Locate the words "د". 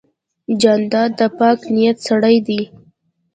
1.19-1.21